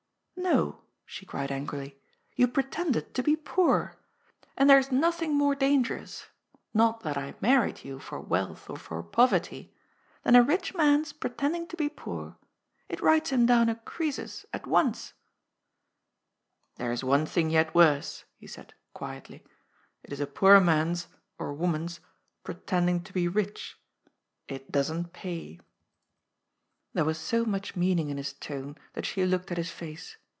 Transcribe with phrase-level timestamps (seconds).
[0.51, 2.01] "No," she cried angrily,"
[2.35, 3.97] you pretended to be poor.
[4.57, 6.25] And there is nothing more dangerous—
[6.73, 9.71] not that I married you for wealth or for poverty—
[10.23, 12.37] than a rich man's pretend ing to be poor.
[12.89, 15.13] It writes him down a Croesus at once."
[16.75, 17.09] THE BRIDE ASKS FOE FLOWERS.
[17.35, 19.43] 187" There is one thing yet worse," he said quietly,"
[20.03, 21.07] it is a poor man's—
[21.39, 21.99] or woman's—
[22.43, 23.77] pretending to be rich.
[24.47, 25.59] It doesn't pay."
[26.93, 30.17] There was so much meaning in his tone that she looked at his face.